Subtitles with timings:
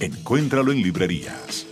[0.00, 1.66] Encuéntralo en librerías.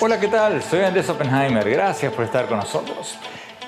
[0.00, 0.62] Hola, ¿qué tal?
[0.62, 1.68] Soy Andrés Oppenheimer.
[1.70, 3.16] Gracias por estar con nosotros.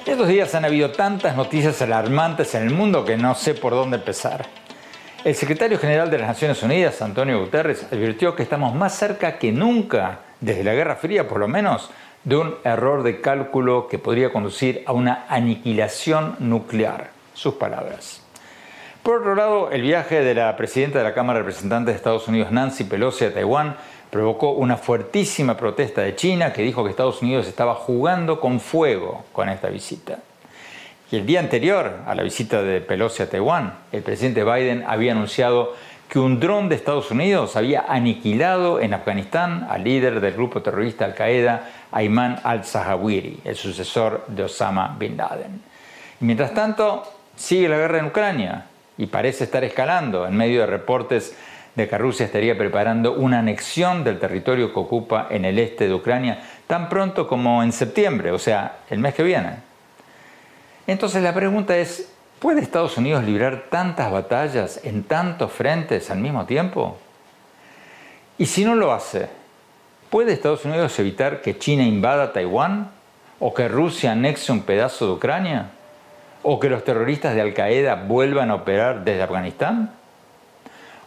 [0.04, 3.98] Estos días han habido tantas noticias alarmantes en el mundo que no sé por dónde
[3.98, 4.46] empezar.
[5.24, 9.52] El secretario general de las Naciones Unidas, Antonio Guterres, advirtió que estamos más cerca que
[9.52, 11.90] nunca, desde la Guerra Fría por lo menos,
[12.24, 17.10] de un error de cálculo que podría conducir a una aniquilación nuclear.
[17.34, 18.20] Sus palabras.
[19.04, 22.26] Por otro lado, el viaje de la presidenta de la Cámara de Representantes de Estados
[22.26, 23.76] Unidos, Nancy Pelosi, a Taiwán
[24.10, 29.24] provocó una fuertísima protesta de China que dijo que Estados Unidos estaba jugando con fuego
[29.32, 30.18] con esta visita.
[31.10, 35.12] Y el día anterior a la visita de Pelosi a Taiwán, el presidente Biden había
[35.12, 35.74] anunciado
[36.08, 41.04] que un dron de Estados Unidos había aniquilado en Afganistán al líder del grupo terrorista
[41.04, 45.62] Al-Qaeda, Ayman al-Zawahiri, el sucesor de Osama bin Laden.
[46.20, 47.04] Mientras tanto,
[47.36, 48.66] sigue la guerra en Ucrania
[48.96, 51.36] y parece estar escalando en medio de reportes
[51.74, 55.94] de que Rusia estaría preparando una anexión del territorio que ocupa en el este de
[55.94, 59.56] Ucrania tan pronto como en septiembre, o sea, el mes que viene.
[60.88, 62.10] Entonces la pregunta es,
[62.40, 66.98] ¿puede Estados Unidos librar tantas batallas en tantos frentes al mismo tiempo?
[68.38, 69.28] Y si no lo hace,
[70.10, 72.90] ¿puede Estados Unidos evitar que China invada Taiwán?
[73.40, 75.70] ¿O que Rusia anexe un pedazo de Ucrania?
[76.42, 79.92] ¿O que los terroristas de Al Qaeda vuelvan a operar desde Afganistán?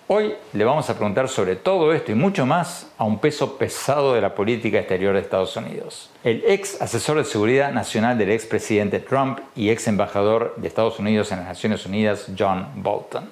[0.08, 4.14] Hoy le vamos a preguntar sobre todo esto y mucho más a un peso pesado
[4.14, 6.10] de la política exterior de Estados Unidos.
[6.24, 11.32] El ex asesor de seguridad nacional del expresidente Trump y ex embajador de Estados Unidos
[11.32, 13.32] en las Naciones Unidas, John Bolton.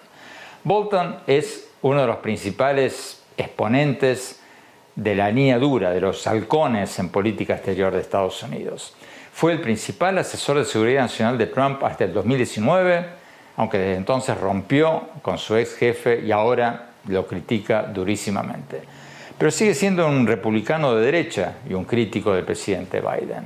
[0.63, 4.38] Bolton es uno de los principales exponentes
[5.01, 8.95] de la línea dura, de los halcones en política exterior de Estados Unidos.
[9.33, 13.19] Fue el principal asesor de seguridad nacional de Trump hasta el 2019
[13.59, 18.81] aunque desde entonces rompió con su ex jefe y ahora lo critica durísimamente.
[19.37, 23.43] Pero sigue siendo un republicano de derecha y un crítico del presidente Biden.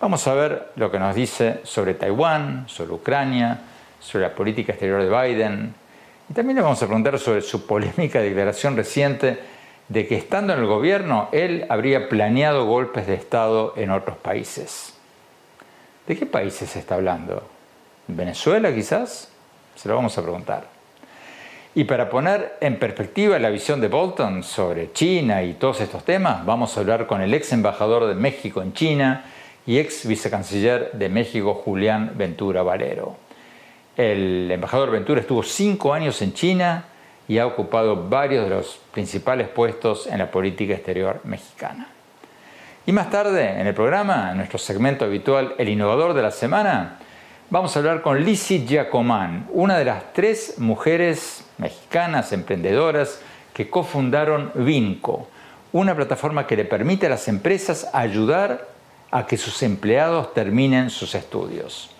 [0.00, 3.58] Vamos a ver lo que nos dice sobre Taiwán, sobre Ucrania,
[3.98, 5.74] sobre la política exterior de Biden.
[6.28, 9.36] Y también le vamos a preguntar sobre su polémica declaración reciente
[9.90, 14.94] de que estando en el gobierno él habría planeado golpes de Estado en otros países.
[16.06, 17.42] ¿De qué países se está hablando?
[18.06, 19.30] ¿Venezuela quizás?
[19.74, 20.64] Se lo vamos a preguntar.
[21.74, 26.46] Y para poner en perspectiva la visión de Bolton sobre China y todos estos temas,
[26.46, 29.24] vamos a hablar con el ex embajador de México en China
[29.66, 33.16] y ex vicecanciller de México, Julián Ventura Valero.
[33.96, 36.84] El embajador Ventura estuvo cinco años en China
[37.30, 41.86] y ha ocupado varios de los principales puestos en la política exterior mexicana.
[42.84, 46.98] Y más tarde, en el programa, en nuestro segmento habitual El Innovador de la Semana,
[47.52, 53.20] Vamos a hablar con Lizzie Giacomán, una de las tres mujeres mexicanas emprendedoras
[53.52, 55.28] que cofundaron Vinco,
[55.72, 58.68] una plataforma que le permite a las empresas ayudar
[59.10, 61.90] a que sus empleados terminen sus estudios.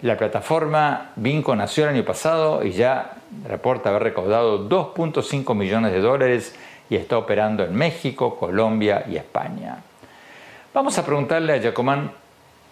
[0.00, 6.00] La plataforma Vinco nació el año pasado y ya reporta haber recaudado 2.5 millones de
[6.00, 6.54] dólares
[6.88, 9.82] y está operando en México, Colombia y España.
[10.72, 12.12] Vamos a preguntarle a Giacomán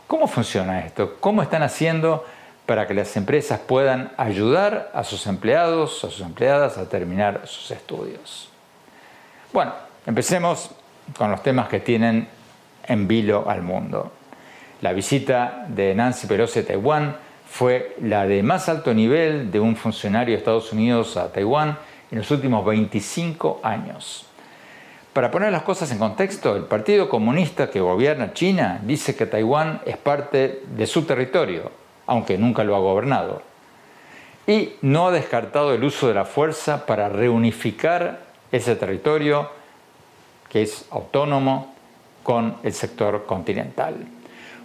[0.06, 2.24] cómo funciona esto, cómo están haciendo
[2.66, 7.70] para que las empresas puedan ayudar a sus empleados, a sus empleadas a terminar sus
[7.70, 8.48] estudios.
[9.52, 9.72] Bueno,
[10.06, 10.70] empecemos
[11.16, 12.28] con los temas que tienen
[12.84, 14.12] en vilo al mundo.
[14.80, 17.16] La visita de Nancy Pelosi a Taiwán
[17.52, 21.76] fue la de más alto nivel de un funcionario de Estados Unidos a Taiwán
[22.10, 24.24] en los últimos 25 años.
[25.12, 29.82] Para poner las cosas en contexto, el Partido Comunista que gobierna China dice que Taiwán
[29.84, 31.70] es parte de su territorio,
[32.06, 33.42] aunque nunca lo ha gobernado.
[34.46, 38.20] Y no ha descartado el uso de la fuerza para reunificar
[38.50, 39.50] ese territorio,
[40.48, 41.74] que es autónomo,
[42.22, 43.94] con el sector continental.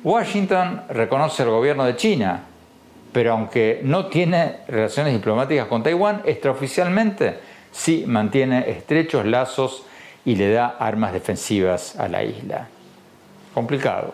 [0.05, 2.43] Washington reconoce el gobierno de China,
[3.17, 7.39] pero aunque no tiene relaciones diplomáticas con Taiwán, extraoficialmente
[7.71, 9.85] sí mantiene estrechos lazos
[10.23, 12.67] y le da armas defensivas a la isla.
[13.55, 14.13] Complicado.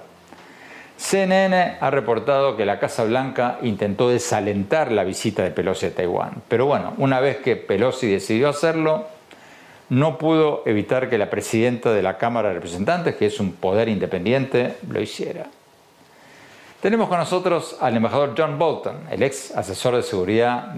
[0.96, 6.42] CNN ha reportado que la Casa Blanca intentó desalentar la visita de Pelosi a Taiwán,
[6.48, 9.08] pero bueno, una vez que Pelosi decidió hacerlo,
[9.90, 13.90] no pudo evitar que la presidenta de la Cámara de Representantes, que es un poder
[13.90, 15.48] independiente, lo hiciera.
[16.83, 20.75] Tenemos con nosotros al embajador John Bolton, el ex asesor de seguridad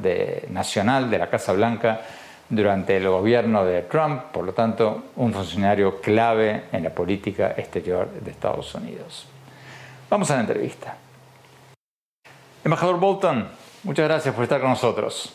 [0.49, 2.01] nacional de la Casa Blanca,
[2.47, 8.07] durante el gobierno de Trump, por lo tanto, un funcionario clave en la política exterior
[8.07, 9.25] de Estados Unidos.
[10.07, 10.95] Vamos a la entrevista.
[12.63, 13.49] Embajador Bolton,
[13.81, 15.33] muchas gracias por estar con nosotros.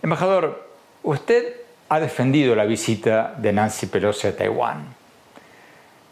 [0.00, 1.56] Embajador, usted
[1.88, 4.94] ha defendido la visita de Nancy Pelosi a Taiwán.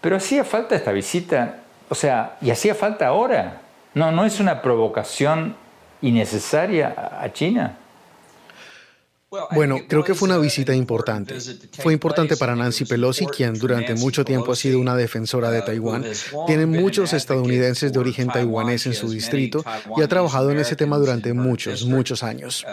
[0.00, 3.60] Pero hacía falta esta visita, o sea, y hacía falta ahora.
[3.96, 5.56] No, no es una provocación
[6.02, 7.78] innecesaria a China.
[9.50, 11.34] Bueno, creo que fue una visita importante.
[11.72, 16.04] Fue importante para Nancy Pelosi, quien durante mucho tiempo ha sido una defensora de Taiwán.
[16.46, 19.64] Tiene muchos estadounidenses de origen taiwanés en su distrito
[19.96, 22.64] y ha trabajado en ese tema durante muchos, muchos años.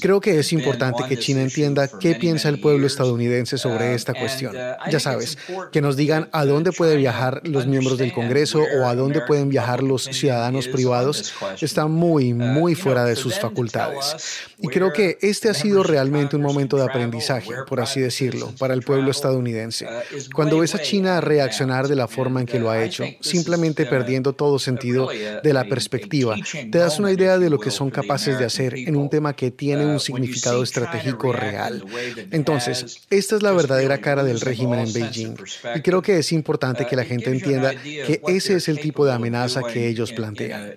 [0.00, 4.54] Creo que es importante que China entienda qué piensa el pueblo estadounidense sobre esta cuestión.
[4.90, 5.36] Ya sabes,
[5.70, 9.50] que nos digan a dónde puede viajar los miembros del Congreso o a dónde pueden
[9.50, 14.46] viajar los ciudadanos privados está muy, muy fuera de sus facultades.
[14.62, 18.74] Y creo que este ha sido realmente un momento de aprendizaje, por así decirlo, para
[18.74, 19.86] el pueblo estadounidense.
[20.34, 24.32] Cuando ves a China reaccionar de la forma en que lo ha hecho, simplemente perdiendo
[24.32, 26.36] todo sentido de la perspectiva,
[26.70, 29.50] te das una idea de lo que son capaces de hacer en un tema que
[29.50, 31.84] tiene un significado estratégico real.
[32.30, 35.36] Entonces, esta es la verdadera cara del régimen en Beijing.
[35.74, 39.12] Y creo que es importante que la gente entienda que ese es el tipo de
[39.12, 40.74] amenaza que ellos plantean.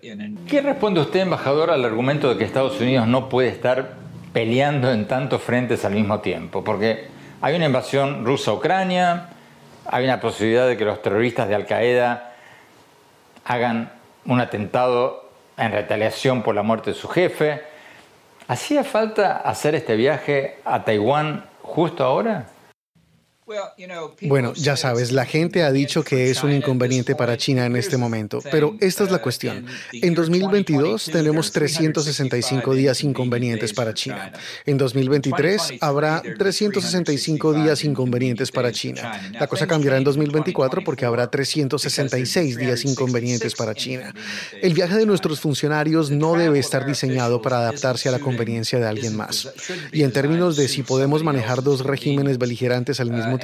[0.48, 5.08] ¿Qué responde usted, embajador, al argumento de que Estados Unidos no puede estar peleando en
[5.08, 7.08] tantos frentes al mismo tiempo, porque
[7.42, 9.30] hay una invasión rusa a Ucrania,
[9.86, 12.34] hay una posibilidad de que los terroristas de Al Qaeda
[13.46, 13.92] hagan
[14.26, 17.62] un atentado en retaliación por la muerte de su jefe.
[18.48, 22.48] ¿Hacía falta hacer este viaje a Taiwán justo ahora?
[24.22, 27.98] Bueno, ya sabes, la gente ha dicho que es un inconveniente para China en este
[27.98, 29.66] momento, pero esta es la cuestión.
[29.92, 34.32] En 2022 tenemos 365 días inconvenientes para China.
[34.66, 39.22] En 2023 habrá 365 días inconvenientes para China.
[39.40, 44.14] La cosa cambiará en 2024 porque habrá 366 días inconvenientes para China.
[44.62, 48.88] El viaje de nuestros funcionarios no debe estar diseñado para adaptarse a la conveniencia de
[48.88, 49.50] alguien más.
[49.92, 53.43] Y en términos de si podemos manejar dos regímenes beligerantes al mismo tiempo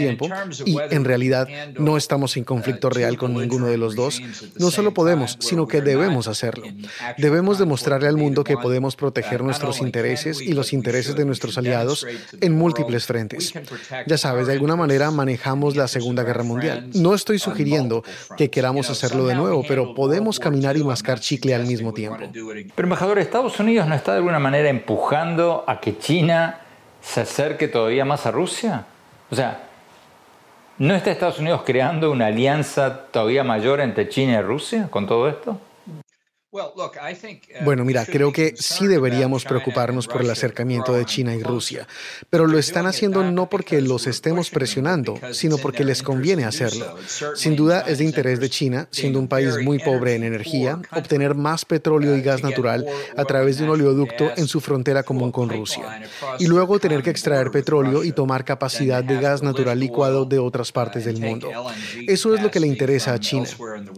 [0.65, 4.21] y en realidad no estamos en conflicto real con ninguno de los dos,
[4.57, 6.65] no solo podemos, sino que debemos hacerlo.
[7.17, 12.05] Debemos demostrarle al mundo que podemos proteger nuestros intereses y los intereses de nuestros aliados
[12.41, 13.53] en múltiples frentes.
[14.07, 16.89] Ya sabes, de alguna manera manejamos la Segunda Guerra Mundial.
[16.93, 18.03] No estoy sugiriendo
[18.37, 22.29] que queramos hacerlo de nuevo, pero podemos caminar y mascar chicle al mismo tiempo.
[22.31, 26.61] Pero embajador, ¿Estados Unidos no está de alguna manera empujando a que China
[27.01, 28.85] se acerque todavía más a Rusia?
[29.29, 29.68] O sea,
[30.79, 35.27] ¿No está Estados Unidos creando una alianza todavía mayor entre China y Rusia con todo
[35.27, 35.59] esto?
[36.51, 41.87] Uh, bueno, mira, creo que sí deberíamos preocuparnos por el acercamiento de China y Rusia,
[42.31, 46.95] pero lo están haciendo no porque los estemos presionando, sino porque les conviene hacerlo.
[47.35, 51.35] Sin duda es de interés de China, siendo un país muy pobre en energía, obtener
[51.35, 52.83] más petróleo y gas natural
[53.15, 56.01] a través de un oleoducto en su frontera común con Rusia,
[56.39, 60.71] y luego tener que extraer petróleo y tomar capacidad de gas natural licuado de otras
[60.71, 61.51] partes del mundo.
[62.07, 63.45] Eso es lo que le interesa a China.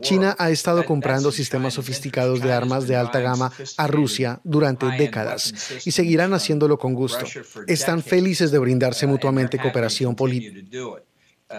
[0.01, 5.53] China ha estado comprando sistemas sofisticados de armas de alta gama a Rusia durante décadas
[5.85, 7.25] y seguirán haciéndolo con gusto.
[7.67, 10.61] Están felices de brindarse mutuamente cooperación política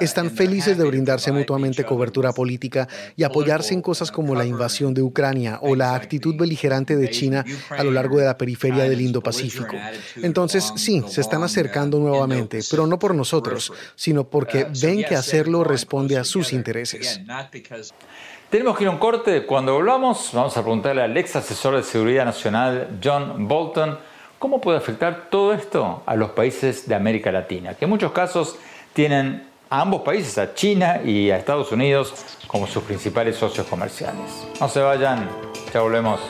[0.00, 5.02] Están felices de brindarse mutuamente cobertura política y apoyarse en cosas como la invasión de
[5.02, 9.76] Ucrania o la actitud beligerante de China a lo largo de la periferia del Indo-Pacífico.
[10.16, 15.64] Entonces, sí, se están acercando nuevamente, pero no por nosotros, sino porque ven que hacerlo
[15.64, 17.20] responde a sus intereses.
[18.50, 19.46] Tenemos que ir a un corte.
[19.46, 23.98] Cuando volvamos, vamos a preguntarle al ex asesor de seguridad nacional, John Bolton,
[24.38, 28.56] cómo puede afectar todo esto a los países de América Latina, que en muchos casos
[28.92, 32.12] tienen a ambos países, a China y a Estados Unidos,
[32.46, 34.46] como sus principales socios comerciales.
[34.60, 35.26] No se vayan,
[35.72, 36.20] ya volvemos.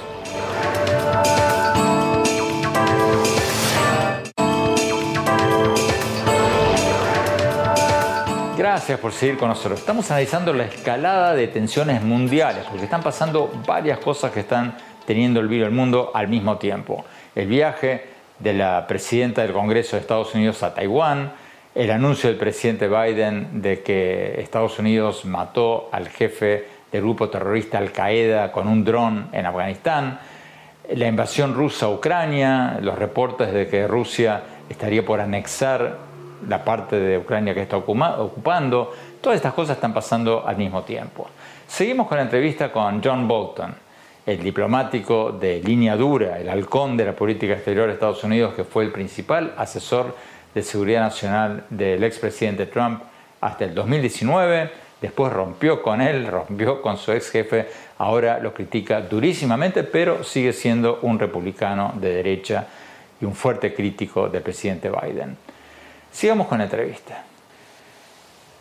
[8.57, 9.81] Gracias por seguir con nosotros.
[9.81, 15.41] Estamos analizando la escalada de tensiones mundiales, porque están pasando varias cosas que están teniendo
[15.41, 17.05] el virus del mundo al mismo tiempo.
[17.35, 18.07] El viaje
[18.39, 21.42] de la presidenta del Congreso de Estados Unidos a Taiwán,
[21.75, 27.79] el anuncio del presidente Biden de que Estados Unidos mató al jefe del grupo terrorista
[27.79, 30.19] Al Qaeda con un dron en Afganistán,
[30.95, 35.97] la invasión rusa a Ucrania, los reportes de que Rusia estaría por anexar
[36.47, 41.31] la parte de Ucrania que está ocupando, todas estas cosas están pasando al mismo tiempo.
[41.67, 43.75] Seguimos con la entrevista con John Bolton,
[44.27, 48.65] el diplomático de línea dura, el halcón de la política exterior de Estados Unidos, que
[48.65, 50.15] fue el principal asesor
[50.55, 53.03] de Seguridad Nacional del expresidente Trump
[53.41, 57.69] hasta el 2019, después rompió con él, rompió con su ex jefe,
[57.99, 62.67] ahora lo critica durísimamente, pero sigue siendo un republicano de derecha
[63.21, 65.37] y un fuerte crítico del presidente Biden.
[66.11, 67.25] Sigamos con la entrevista.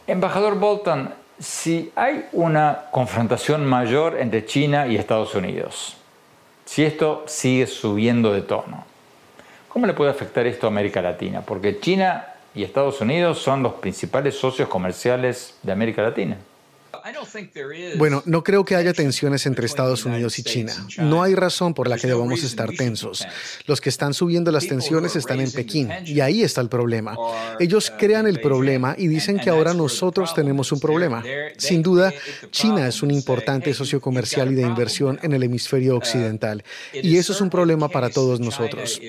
[0.07, 5.97] Embajador Bolton, si hay una confrontación mayor entre China y Estados Unidos,
[6.65, 8.85] si esto sigue subiendo de tono,
[9.71, 11.43] ¿Cómo le puede afectar esto a América Latina?
[11.45, 16.37] Porque China y Estados Unidos son los principales socios comerciales de América Latina.
[17.97, 20.73] Bueno, no creo que haya tensiones entre Estados Unidos y China.
[20.97, 23.25] No hay razón por la que debamos estar tensos.
[23.65, 27.15] Los que están subiendo las tensiones están en Pekín y ahí está el problema.
[27.59, 31.23] Ellos crean el problema y dicen que ahora nosotros tenemos un problema.
[31.57, 32.13] Sin duda,
[32.51, 37.33] China es un importante socio comercial y de inversión en el hemisferio occidental y eso
[37.33, 38.99] es un problema para todos nosotros.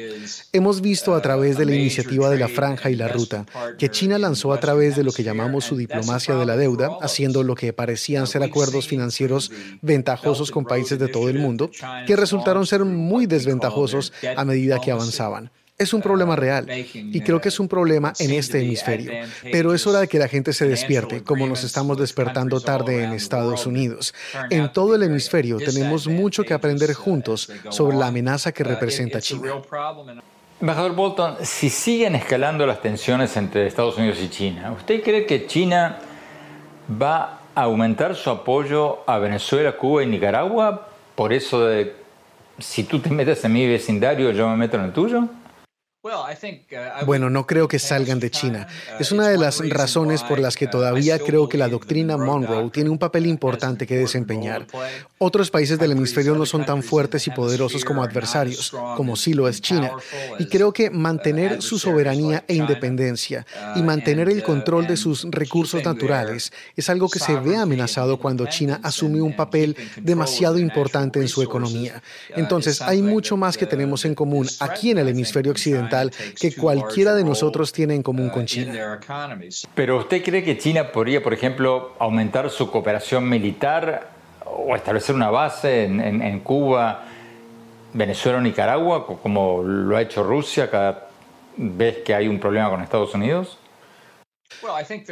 [0.53, 3.47] Hemos visto a través de la iniciativa de la franja y la ruta
[3.79, 7.43] que China lanzó a través de lo que llamamos su diplomacia de la deuda, haciendo
[7.43, 11.69] lo que parecían ser acuerdos financieros ventajosos con países de todo el mundo,
[12.07, 15.51] que resultaron ser muy desventajosos a medida que avanzaban.
[15.77, 19.11] Es un problema real y creo que es un problema en este hemisferio,
[19.51, 23.15] pero es hora de que la gente se despierte, como nos estamos despertando tarde en
[23.15, 24.15] Estados Unidos.
[24.49, 29.55] En todo el hemisferio tenemos mucho que aprender juntos sobre la amenaza que representa China.
[30.61, 35.49] Embajador Bolton, si siguen escalando las tensiones entre Estados Unidos y China, ¿usted cree que
[35.49, 35.99] China
[36.91, 41.95] va aumentar su apoyo a Venezuela, Cuba y Nicaragua por eso de
[42.59, 45.29] si tú te metes en mi vecindario, yo me meto en el tuyo?
[46.05, 48.67] Uh, bueno, no creo que salgan de China.
[48.69, 52.17] Uh, es una de las razones por las que uh, todavía creo que la doctrina
[52.17, 54.67] Monroe tiene un papel importante que desempeñar.
[55.19, 59.47] Otros países del hemisferio no son tan fuertes y poderosos como adversarios, como sí lo
[59.47, 59.93] es China.
[60.41, 65.85] Y creo que mantener su soberanía e independencia y mantener el control de sus recursos
[65.85, 71.29] naturales es algo que se ve amenazado cuando China asume un papel demasiado importante en
[71.29, 72.03] su economía.
[72.35, 75.92] Entonces, hay mucho más que tenemos en común aquí en el hemisferio occidental
[76.39, 79.01] que cualquiera de nosotros tiene en común con China.
[79.75, 84.11] Pero usted cree que China podría, por ejemplo, aumentar su cooperación militar
[84.45, 87.05] o establecer una base en, Cuba,
[87.93, 91.09] Venezuela o Nicaragua, como lo ha hecho Rusia cada
[91.57, 93.59] vez que hay un problema con Estados Unidos?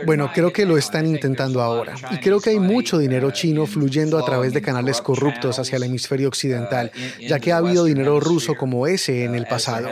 [0.07, 1.95] Bueno, creo que lo están intentando ahora.
[2.11, 5.85] Y creo que hay mucho dinero chino fluyendo a través de canales corruptos hacia el
[5.85, 9.89] hemisferio occidental, ya que ha habido dinero ruso como ese en el pasado.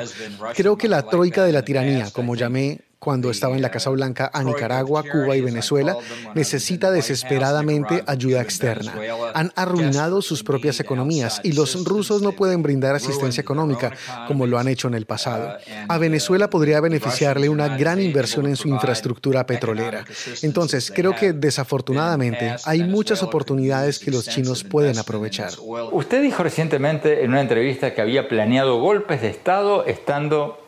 [0.55, 4.31] Creo que la troika de la tiranía, como llamé cuando estaba en la Casa Blanca
[4.33, 5.97] a Nicaragua, Cuba y Venezuela,
[6.35, 8.95] necesita desesperadamente ayuda externa.
[9.35, 13.93] Han arruinado sus propias economías y los rusos no pueden brindar asistencia económica
[14.27, 15.57] como lo han hecho en el pasado.
[15.89, 20.05] A Venezuela podría beneficiarle una gran inversión en su infraestructura petrolera.
[20.43, 25.51] Entonces, creo que desafortunadamente hay muchas oportunidades que los chinos pueden aprovechar.
[25.93, 30.59] Usted dijo recientemente en una entrevista que había planeado golpes de Estado estando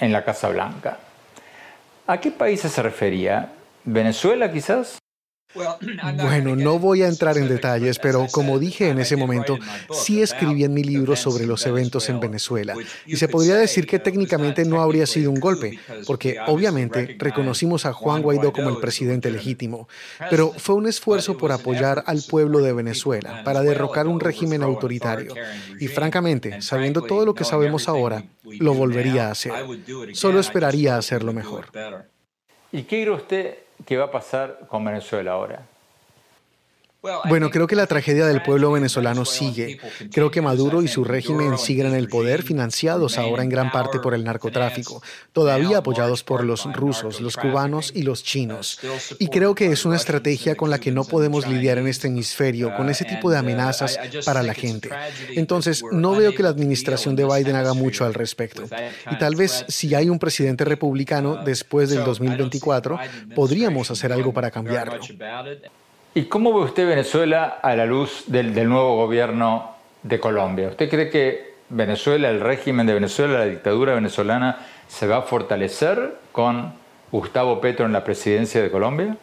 [0.00, 0.98] en la Casa Blanca.
[2.08, 3.52] ¿A qué países se refería?
[3.84, 4.98] ¿Venezuela quizás?
[6.16, 9.58] Bueno, no voy a entrar en detalles, pero como dije en ese momento,
[9.92, 12.74] sí escribí en mi libro sobre los eventos en Venezuela.
[13.06, 17.92] Y se podría decir que técnicamente no habría sido un golpe, porque obviamente reconocimos a
[17.92, 19.88] Juan Guaidó como el presidente legítimo.
[20.30, 25.34] Pero fue un esfuerzo por apoyar al pueblo de Venezuela, para derrocar un régimen autoritario.
[25.80, 29.52] Y francamente, sabiendo todo lo que sabemos ahora, lo volvería a hacer.
[30.12, 31.66] Solo esperaría hacerlo mejor.
[32.72, 35.62] ¿Y qué cree usted que va a pasar con Venezuela ahora?
[37.28, 39.78] Bueno, creo que la tragedia del pueblo venezolano sigue.
[40.12, 43.98] Creo que Maduro y su régimen siguen en el poder, financiados ahora en gran parte
[43.98, 48.80] por el narcotráfico, todavía apoyados por los rusos, los cubanos y los chinos.
[49.18, 52.74] Y creo que es una estrategia con la que no podemos lidiar en este hemisferio,
[52.76, 54.90] con ese tipo de amenazas para la gente.
[55.34, 58.64] Entonces, no veo que la administración de Biden haga mucho al respecto.
[59.10, 62.98] Y tal vez si hay un presidente republicano después del 2024,
[63.34, 65.00] podríamos hacer algo para cambiarlo.
[66.16, 70.68] ¿Y cómo ve usted Venezuela a la luz del, nuevo gobierno de Colombia?
[70.68, 76.16] ¿Usted cree que Venezuela, el régimen de Venezuela, la dictadura venezolana, se va a fortalecer
[76.32, 76.72] con
[77.12, 79.18] Gustavo Petro en la presidencia de Colombia?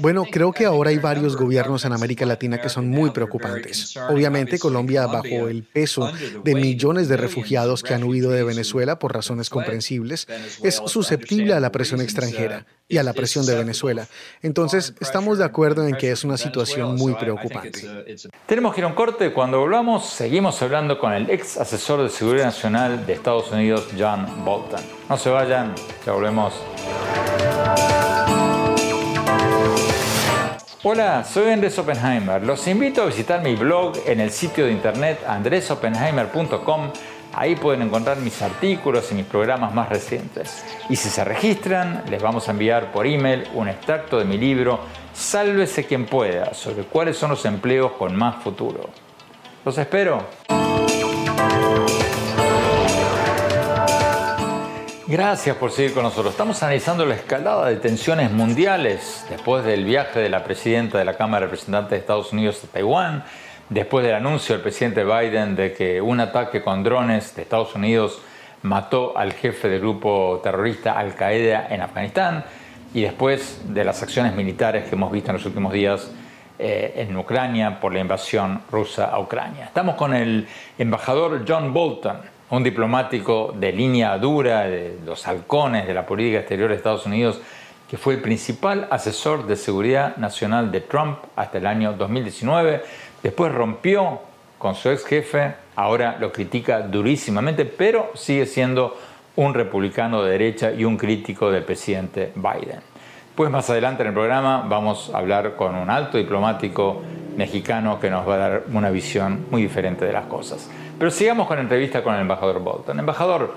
[0.00, 3.96] Bueno, creo que ahora hay varios gobiernos en América Latina que son muy preocupantes.
[4.08, 6.10] Obviamente, Colombia, bajo el peso
[6.44, 10.26] de millones de refugiados que han huido de Venezuela por razones comprensibles,
[10.62, 14.06] es susceptible a la presión extranjera y a la presión de Venezuela.
[14.42, 18.16] Entonces, estamos de acuerdo en que es una situación muy preocupante.
[18.46, 19.32] Tenemos que ir a un corte.
[19.32, 24.26] Cuando volvamos, seguimos hablando con el ex asesor de Seguridad Nacional de Estados Unidos, John
[24.44, 24.80] Bolton.
[25.08, 26.54] No se vayan, ya volvemos.
[30.84, 32.40] Hola, soy Andrés Oppenheimer.
[32.44, 36.92] Los invito a visitar mi blog en el sitio de internet andresoppenheimer.com.
[37.34, 40.64] Ahí pueden encontrar mis artículos y mis programas más recientes.
[40.88, 44.78] Y si se registran, les vamos a enviar por email un extracto de mi libro
[45.12, 48.88] Sálvese quien pueda sobre cuáles son los empleos con más futuro.
[49.64, 50.24] Los espero.
[55.10, 56.32] Gracias por seguir con nosotros.
[56.32, 61.14] Estamos analizando la escalada de tensiones mundiales después del viaje de la presidenta de la
[61.14, 63.24] Cámara de Representantes de Estados Unidos a Taiwán,
[63.70, 68.20] después del anuncio del presidente Biden de que un ataque con drones de Estados Unidos
[68.60, 72.44] mató al jefe del grupo terrorista Al Qaeda en Afganistán
[72.92, 76.10] y después de las acciones militares que hemos visto en los últimos días
[76.58, 79.64] eh, en Ucrania por la invasión rusa a Ucrania.
[79.64, 85.94] Estamos con el embajador John Bolton un diplomático de línea dura, de los halcones de
[85.94, 87.40] la política exterior de Estados Unidos,
[87.88, 92.82] que fue el principal asesor de seguridad nacional de Trump hasta el año 2019.
[93.22, 94.20] Después rompió
[94.58, 98.96] con su ex jefe, ahora lo critica durísimamente, pero sigue siendo
[99.36, 102.80] un republicano de derecha y un crítico del presidente Biden.
[103.34, 107.02] Pues más adelante en el programa vamos a hablar con un alto diplomático
[107.36, 110.68] mexicano que nos va a dar una visión muy diferente de las cosas.
[110.98, 112.98] Pero sigamos con la entrevista con el embajador Bolton.
[112.98, 113.54] Embajador,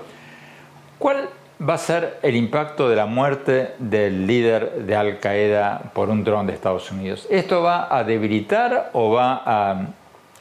[0.98, 1.28] ¿cuál
[1.68, 6.22] va a ser el impacto de la muerte del líder de Al Qaeda por un
[6.22, 7.26] dron de Estados Unidos?
[7.30, 9.86] ¿Esto va a debilitar o va a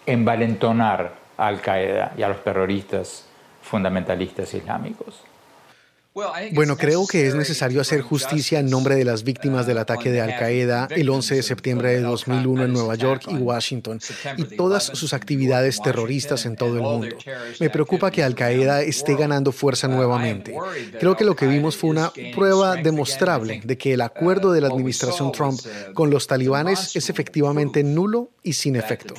[0.06, 3.28] envalentonar a Al Qaeda y a los terroristas
[3.62, 5.31] fundamentalistas islámicos?
[6.14, 10.20] Bueno, creo que es necesario hacer justicia en nombre de las víctimas del ataque de
[10.20, 14.02] Al Qaeda el 11 de septiembre de 2001 en Nueva York y Washington
[14.36, 17.16] y todas sus actividades terroristas en todo el mundo.
[17.62, 20.54] Me preocupa que Al Qaeda esté ganando fuerza nuevamente.
[21.00, 24.68] Creo que lo que vimos fue una prueba demostrable de que el acuerdo de la
[24.68, 25.62] administración Trump
[25.94, 29.14] con los talibanes es efectivamente nulo y sin efecto.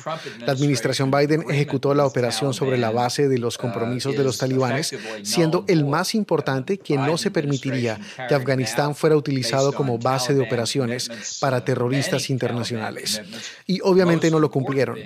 [0.45, 4.95] La administración Biden ejecutó la operación sobre la base de los compromisos de los talibanes,
[5.23, 10.41] siendo el más importante que no se permitiría que Afganistán fuera utilizado como base de
[10.41, 13.21] operaciones para terroristas internacionales.
[13.65, 14.97] Y obviamente no lo cumplieron.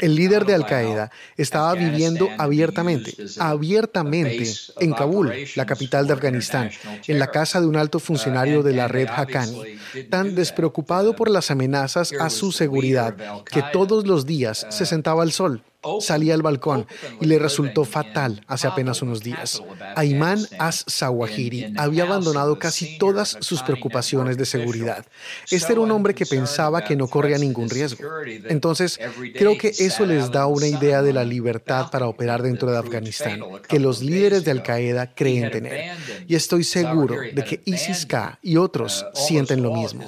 [0.00, 4.44] El líder de Al-Qaeda estaba viviendo abiertamente, abiertamente
[4.80, 6.70] en Kabul, la capital de Afganistán,
[7.06, 9.78] en la casa de un alto funcionario de la red Haqqani,
[10.10, 15.32] tan despreocupado por las amenazas a su seguridad que todos los días se sentaba al
[15.32, 15.62] sol
[16.00, 16.86] salía al balcón
[17.20, 19.62] y le resultó fatal hace apenas unos días.
[19.96, 25.04] Ayman as-Sawahiri había abandonado casi todas sus preocupaciones de seguridad.
[25.50, 28.04] Este era un hombre que pensaba que no corría ningún riesgo.
[28.48, 28.98] Entonces,
[29.36, 33.40] creo que eso les da una idea de la libertad para operar dentro de Afganistán,
[33.68, 35.96] que los líderes de Al-Qaeda creen tener.
[36.26, 40.04] Y estoy seguro de que ISIS-K y otros sienten lo mismo.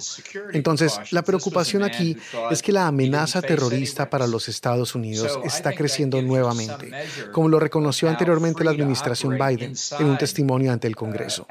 [0.53, 2.17] Entonces, la preocupación aquí
[2.51, 6.91] es que la amenaza terrorista para los Estados Unidos está está creciendo nuevamente,
[7.33, 11.47] como lo reconoció anteriormente la administración Biden en un testimonio ante el Congreso.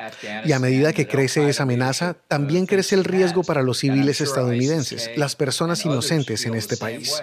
[0.45, 5.09] Y a medida que crece esa amenaza, también crece el riesgo para los civiles estadounidenses,
[5.15, 7.21] las personas inocentes en este país.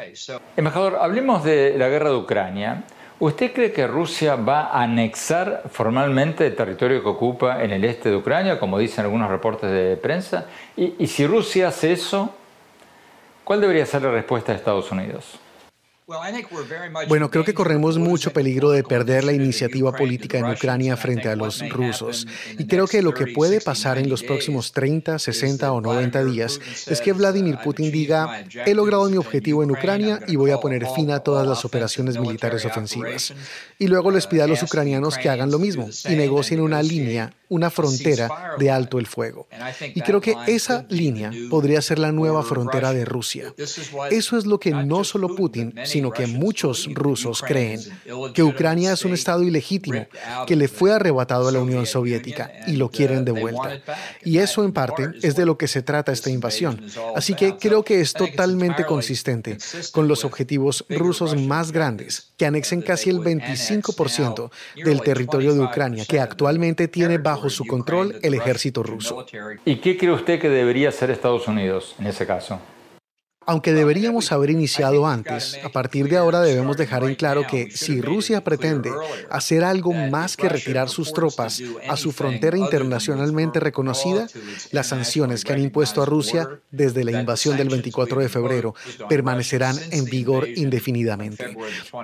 [0.57, 2.85] Embajador, hablemos de la guerra de Ucrania.
[3.21, 8.09] ¿Usted cree que Rusia va a anexar formalmente el territorio que ocupa en el este
[8.09, 10.47] de Ucrania, como dicen algunos reportes de prensa?
[10.75, 12.35] Y, y si Rusia hace eso,
[13.45, 15.39] ¿cuál debería ser la respuesta de Estados Unidos?
[17.09, 21.37] Bueno, creo que corremos mucho peligro de perder la iniciativa política en Ucrania frente a
[21.37, 22.27] los rusos.
[22.59, 26.61] Y creo que lo que puede pasar en los próximos 30, 60 o 90 días
[26.87, 30.85] es que Vladimir Putin diga, he logrado mi objetivo en Ucrania y voy a poner
[30.97, 33.33] fin a todas las operaciones militares ofensivas.
[33.79, 37.33] Y luego les pida a los ucranianos que hagan lo mismo y negocien una línea
[37.51, 39.47] una frontera de alto el fuego.
[39.95, 43.53] Y creo que esa línea podría ser la nueva frontera de Rusia.
[44.11, 47.81] Eso es lo que no solo Putin, sino que muchos rusos creen,
[48.33, 50.07] que Ucrania es un Estado ilegítimo,
[50.47, 53.83] que le fue arrebatado a la Unión Soviética y lo quieren de vuelta.
[54.25, 56.81] Y eso en parte es de lo que se trata esta invasión.
[57.17, 59.59] Así que creo que es totalmente consistente
[59.93, 64.51] con los objetivos rusos más grandes, que anexen casi el 25%
[64.83, 69.27] del territorio de Ucrania, que actualmente tiene bajo su control el ejército ruso.
[69.67, 72.59] ¿Y qué cree usted que debería hacer Estados Unidos en ese caso?
[73.51, 78.01] Aunque deberíamos haber iniciado antes, a partir de ahora debemos dejar en claro que si
[78.01, 78.93] Rusia pretende
[79.29, 84.29] hacer algo más que retirar sus tropas a su frontera internacionalmente reconocida,
[84.71, 88.77] las sanciones que han impuesto a Rusia desde la invasión del 24 de febrero
[89.09, 91.57] permanecerán en vigor indefinidamente.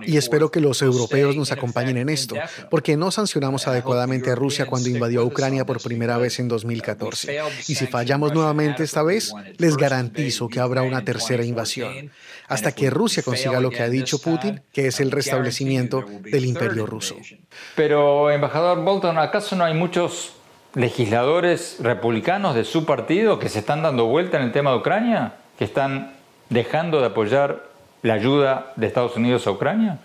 [0.04, 2.34] Y espero que los europeos nos acompañen en esto,
[2.72, 7.38] porque no sancionamos adecuadamente a Rusia cuando invadió a Ucrania por primera vez en 2014.
[7.68, 12.10] Y si fallamos nuevamente esta vez, les garantizo que habrá una tercera invasión,
[12.48, 16.86] hasta que Rusia consiga lo que ha dicho Putin, que es el restablecimiento del imperio
[16.86, 17.16] ruso.
[17.74, 20.34] Pero, embajador Bolton, ¿acaso no hay muchos
[20.74, 25.34] legisladores republicanos de su partido que se están dando vuelta en el tema de Ucrania?
[25.58, 26.14] ¿Que están
[26.50, 27.64] dejando de apoyar
[28.02, 29.98] la ayuda de Estados Unidos a Ucrania?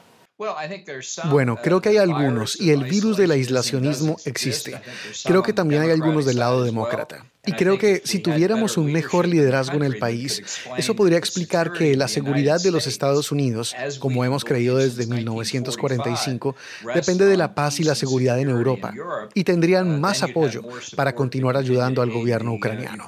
[1.29, 4.81] Bueno, creo que hay algunos y el virus del aislacionismo existe.
[5.25, 7.25] Creo que también hay algunos del lado demócrata.
[7.45, 10.43] Y creo que si tuviéramos un mejor liderazgo en el país,
[10.77, 16.55] eso podría explicar que la seguridad de los Estados Unidos, como hemos creído desde 1945,
[16.93, 18.93] depende de la paz y la seguridad en Europa
[19.33, 20.63] y tendrían más apoyo
[20.95, 23.07] para continuar ayudando al gobierno ucraniano.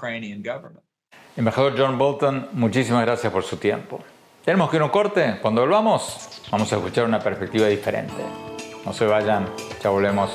[1.36, 4.04] Embajador John Bolton, muchísimas gracias por su tiempo.
[4.43, 5.38] Tenemos que ir un corte.
[5.41, 8.21] Cuando volvamos, vamos a escuchar una perspectiva diferente.
[8.86, 9.47] No se vayan,
[9.82, 10.32] ya volvemos.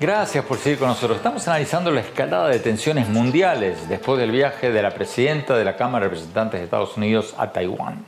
[0.00, 1.18] Gracias por seguir con nosotros.
[1.18, 5.76] Estamos analizando la escalada de tensiones mundiales después del viaje de la presidenta de la
[5.76, 8.06] Cámara de Representantes de Estados Unidos a Taiwán.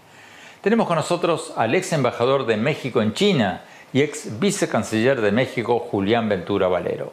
[0.62, 5.78] Tenemos con nosotros al ex embajador de México en China, y ex vicecanciller de México
[5.78, 7.12] Julián Ventura Valero.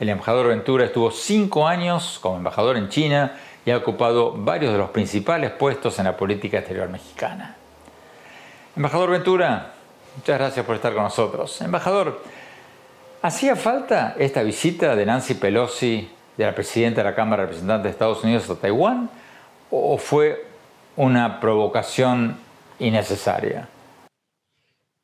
[0.00, 4.78] El embajador Ventura estuvo cinco años como embajador en China y ha ocupado varios de
[4.78, 7.56] los principales puestos en la política exterior mexicana.
[8.76, 9.72] Embajador Ventura,
[10.16, 11.60] muchas gracias por estar con nosotros.
[11.60, 12.22] Embajador,
[13.22, 17.84] ¿hacía falta esta visita de Nancy Pelosi, de la presidenta de la Cámara de Representantes
[17.84, 19.10] de Estados Unidos a Taiwán,
[19.70, 20.46] o fue
[20.96, 22.38] una provocación
[22.78, 23.68] innecesaria?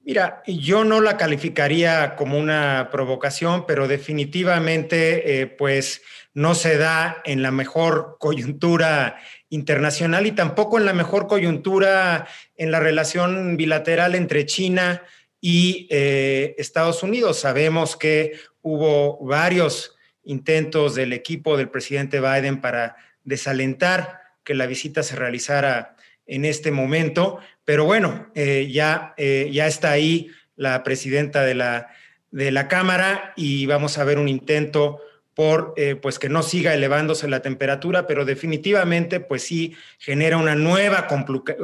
[0.06, 6.02] Mira, yo no la calificaría como una provocación, pero definitivamente, eh, pues,
[6.34, 9.16] no se da en la mejor coyuntura
[9.48, 15.02] internacional y tampoco en la mejor coyuntura en la relación bilateral entre China
[15.40, 17.38] y eh, Estados Unidos.
[17.38, 25.02] Sabemos que hubo varios intentos del equipo del presidente Biden para desalentar que la visita
[25.02, 25.93] se realizara
[26.26, 31.88] en este momento, pero bueno, eh, ya, eh, ya está ahí la presidenta de la,
[32.30, 35.00] de la Cámara y vamos a ver un intento
[35.34, 40.54] por eh, pues que no siga elevándose la temperatura, pero definitivamente pues sí genera una
[40.54, 41.08] nueva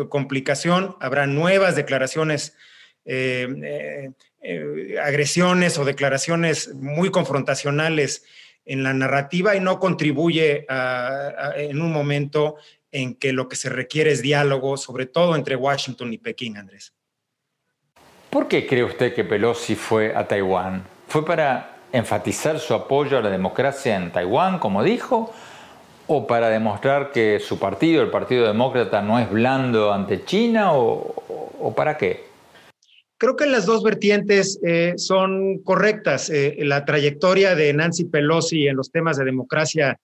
[0.08, 2.56] complicación, habrá nuevas declaraciones,
[5.02, 8.24] agresiones o declaraciones muy confrontacionales
[8.64, 10.66] en la narrativa y no contribuye
[11.56, 12.56] en un momento
[12.92, 16.92] en que lo que se requiere es diálogo, sobre todo entre Washington y Pekín, Andrés.
[18.30, 20.84] ¿Por qué cree usted que Pelosi fue a Taiwán?
[21.08, 25.32] ¿Fue para enfatizar su apoyo a la democracia en Taiwán, como dijo?
[26.06, 30.72] ¿O para demostrar que su partido, el Partido Demócrata, no es blando ante China?
[30.72, 32.24] ¿O, para qué?
[33.18, 36.30] Creo que las dos vertientes eh, son correctas.
[36.30, 39.98] Eh, la trayectoria de Nancy Pelosi en los temas de democracia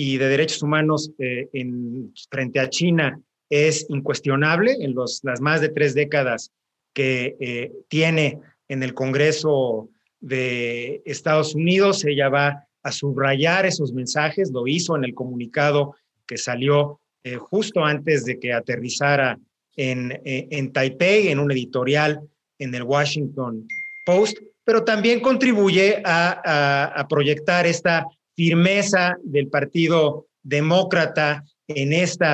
[0.00, 5.60] y de derechos humanos eh, en, frente a China es incuestionable en los, las más
[5.60, 6.52] de tres décadas
[6.94, 9.88] que tiene en el Congreso
[10.20, 12.04] de Estados Unidos.
[12.04, 15.94] Ella va a subrayar esos mensajes, lo hizo en el comunicado
[16.26, 17.00] que salió
[17.38, 19.38] justo antes de que aterrizara
[19.76, 22.20] en, en Taipei, en un editorial
[22.58, 23.66] en el Washington
[24.04, 28.06] Post, pero también contribuye a, proyectar esta
[28.38, 32.24] firmeza del Partido Demócrata en este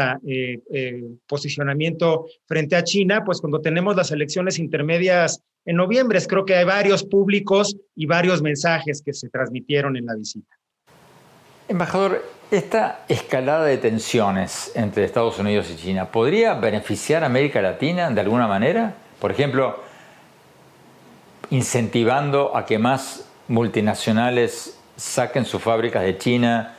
[1.26, 6.66] posicionamiento frente a China, pues cuando tenemos las elecciones intermedias en noviembre, creo que hay
[6.66, 10.54] varios públicos y varios mensajes que se transmitieron en la visita.
[11.68, 18.10] Embajador, esta escalada de tensiones entre Estados Unidos y China, ¿podría beneficiar a América Latina
[18.10, 18.94] de alguna manera?
[19.18, 19.82] Por ejemplo,
[21.48, 26.76] incentivando a que más multinacionales saquen sus fábricas de China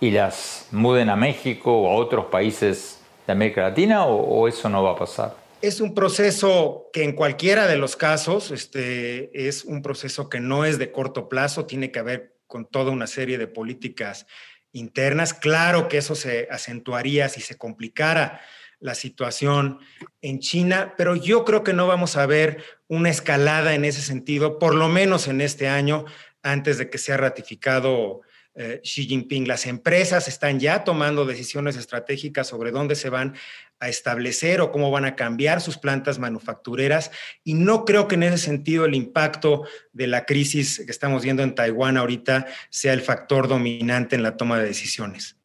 [0.00, 4.82] y las muden a México o a otros países de América Latina o, eso no
[4.82, 5.36] va a pasar?
[5.60, 10.64] Es un proceso que en cualquiera de los casos este, es un proceso que no
[10.64, 14.26] es de corto plazo, tiene que ver con toda una serie de políticas
[14.72, 15.34] internas.
[15.34, 18.40] Claro que eso se acentuaría si se complicara
[18.80, 19.80] la situación
[20.22, 24.58] en China, pero yo creo que no vamos a ver una escalada en ese sentido,
[24.58, 26.04] por lo menos en este año,
[26.42, 28.22] antes de que sea ratificado
[28.54, 29.46] eh, Xi Jinping.
[29.46, 33.36] Las empresas están ya tomando decisiones estratégicas sobre dónde se van
[33.78, 37.12] a establecer o cómo van a cambiar sus plantas manufactureras
[37.44, 41.44] y no creo que en ese sentido el impacto de la crisis que estamos viendo
[41.44, 45.36] en Taiwán ahorita sea el factor dominante en la toma de decisiones.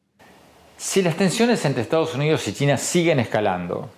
[0.76, 3.92] Si las tensiones entre Estados Unidos y China siguen escalando,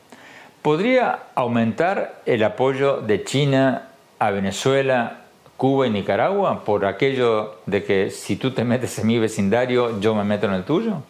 [0.61, 5.26] ¿podría aumentar el apoyo de China a Venezuela,
[5.57, 10.15] Cuba y Nicaragua por aquello de que si tú te metes en mi vecindario, yo
[10.15, 11.03] me meto en el tuyo?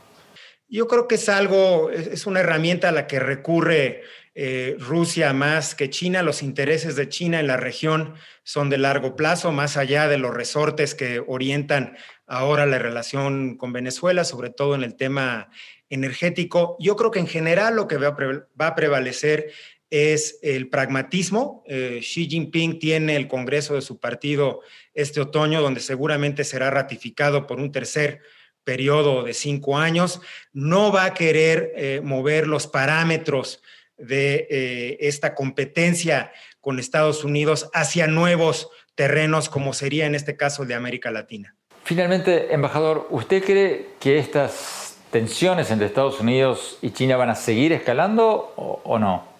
[0.68, 4.02] Yo creo que es algo, es una herramienta a la que recurre
[4.38, 6.22] eh, Rusia más que China.
[6.22, 10.34] Los intereses de China en la región son de largo plazo, más allá de los
[10.34, 15.48] resortes que orientan ahora la relación con Venezuela, sobre todo en el tema
[15.88, 16.76] energético.
[16.80, 18.16] Yo creo que en general lo que va
[18.58, 19.52] a, prevalecer
[19.90, 21.62] es el pragmatismo.
[21.66, 24.60] Eh, Xi Jinping tiene el Congreso de su partido
[24.94, 28.20] este otoño, donde seguramente será ratificado por un tercer
[28.64, 30.20] periodo de cinco años.
[30.52, 33.62] No va a querer eh, mover los parámetros
[33.96, 40.64] de eh, esta competencia con Estados Unidos hacia nuevos terrenos, como sería en este caso
[40.64, 41.54] de América Latina.
[41.84, 47.72] Finalmente, embajador, ¿usted cree que estas tensiones entre Estados Unidos y China van a seguir
[47.72, 49.35] escalando o, no?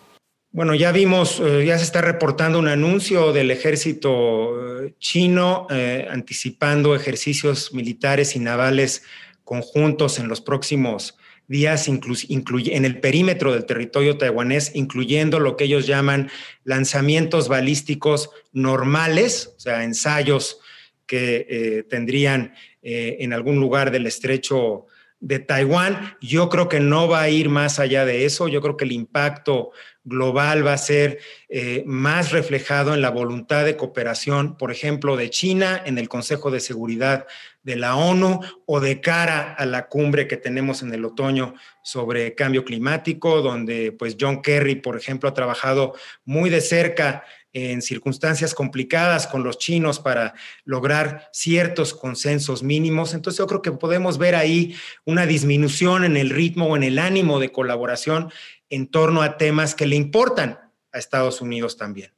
[0.57, 6.09] Bueno, ya vimos, eh, ya se está reportando un anuncio del ejército eh, chino eh,
[6.11, 9.03] anticipando ejercicios militares y navales
[9.45, 15.87] conjuntos en los próximos días en el perímetro del territorio taiwanés, incluyendo lo que ellos
[15.87, 16.31] llaman
[16.65, 20.61] lanzamientos balísticos normales, o sea, ensayos
[21.05, 24.87] que tendrían en algún lugar del estrecho
[25.21, 26.17] de Taiwán.
[26.21, 28.49] Yo creo que no va a ir más allá de eso.
[28.49, 29.71] Yo creo que el impacto
[30.07, 35.31] global va a ser eh, más reflejado en la voluntad de cooperación, por ejemplo, de
[35.31, 37.27] China en el Consejo de Seguridad
[37.65, 42.37] de la ONU o de cara a la cumbre que tenemos en el otoño sobre
[42.37, 48.55] cambio climático, donde pues John Kerry, por ejemplo, ha trabajado muy de cerca en circunstancias
[48.55, 50.35] complicadas con los chinos para
[50.67, 53.15] lograr ciertos consensos mínimos.
[53.15, 56.99] Entonces yo creo que podemos ver ahí una disminución en el ritmo o en el
[56.99, 58.31] ánimo de colaboración
[58.71, 60.59] en torno a temas que le importan
[60.93, 62.17] a Estados Unidos también.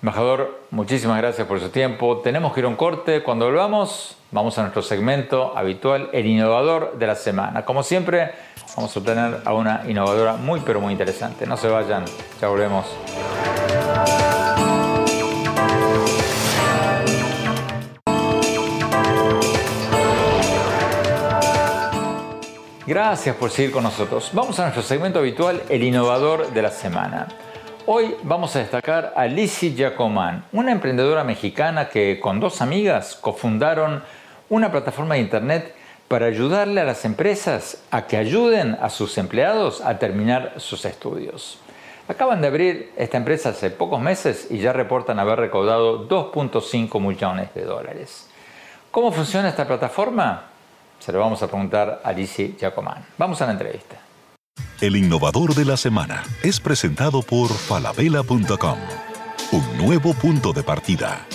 [0.00, 2.18] Embajador, muchísimas gracias por su tiempo.
[2.18, 3.24] Tenemos que ir a un corte.
[3.24, 7.64] Cuando volvamos, vamos a nuestro segmento habitual, el innovador de la semana.
[7.64, 8.30] Como siempre,
[8.76, 11.46] vamos a tener a una innovadora muy, pero muy interesante.
[11.46, 12.04] No se vayan,
[12.40, 12.86] ya volvemos.
[22.88, 24.30] Gracias por seguir con nosotros.
[24.32, 27.28] Vamos a nuestro segmento habitual, el innovador de la semana.
[27.84, 34.02] Hoy vamos a destacar a Lizzie Giacomán, una emprendedora mexicana que con dos amigas cofundaron
[34.48, 35.74] una plataforma de internet
[36.08, 41.58] para ayudarle a las empresas a que ayuden a sus empleados a terminar sus estudios.
[42.08, 47.52] Acaban de abrir esta empresa hace pocos meses y ya reportan haber recaudado 2.5 millones
[47.52, 48.30] de dólares.
[48.90, 50.47] ¿Cómo funciona esta plataforma?
[50.98, 53.04] Se lo vamos a preguntar a Alicia Giacomán.
[53.16, 53.96] Vamos a la entrevista.
[54.80, 58.78] El innovador de la semana es presentado por falabella.com,
[59.52, 61.26] un nuevo punto de partida.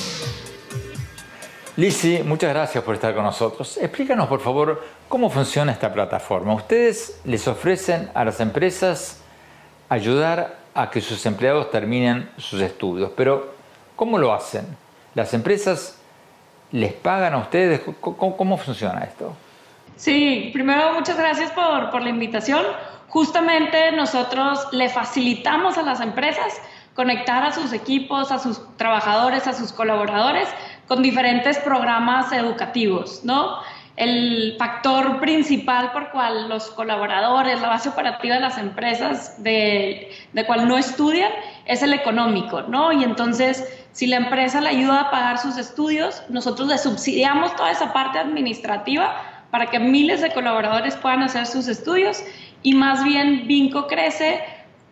[1.75, 3.77] Lisi, muchas gracias por estar con nosotros.
[3.77, 6.53] Explícanos, por favor, cómo funciona esta plataforma.
[6.53, 9.21] Ustedes les ofrecen a las empresas
[9.89, 13.53] ayudar a que sus empleados terminen sus estudios, pero
[13.95, 14.65] ¿cómo lo hacen?
[15.15, 15.97] ¿Las empresas
[16.71, 17.81] les pagan a ustedes?
[17.99, 19.35] ¿Cómo, funciona esto?
[19.95, 22.63] Sí, primero muchas gracias por, por la invitación.
[23.09, 26.59] Justamente nosotros le facilitamos a las empresas
[26.95, 30.47] conectar a sus equipos, a sus trabajadores, a sus colaboradores
[30.87, 33.59] con diferentes programas educativos, ¿no?
[33.95, 40.45] El factor principal por cual los colaboradores, la base operativa de las empresas de, de
[40.47, 41.31] cual no estudian
[41.65, 42.91] es el económico, ¿no?
[42.91, 47.69] Y entonces, si la empresa le ayuda a pagar sus estudios, nosotros le subsidiamos toda
[47.69, 52.23] esa parte administrativa para que miles de colaboradores puedan hacer sus estudios
[52.63, 54.43] y más bien Vinco crece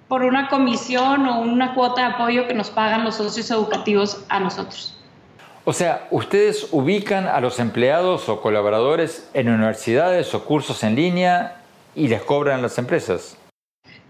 [0.08, 4.39] por una comisión o una cuota de apoyo que nos pagan los socios educativos a
[4.39, 4.95] nosotros.
[5.65, 11.56] O sea, ustedes ubican a los empleados o colaboradores en universidades o cursos en línea
[11.95, 13.36] y les cobran las empresas.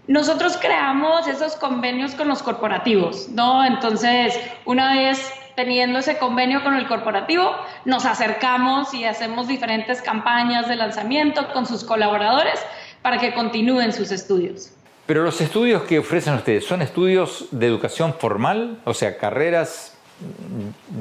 [0.06, 3.64] Nosotros creamos esos convenios con los corporativos, ¿no?
[3.64, 10.68] Entonces, una vez teniendo ese convenio con el corporativo, nos acercamos y hacemos diferentes campañas
[10.68, 12.58] de lanzamiento con sus colaboradores
[13.02, 14.72] para que continúen sus estudios.
[15.06, 18.78] Pero los estudios que ofrecen ustedes, ¿son estudios de educación formal?
[18.84, 19.94] O sea, carreras,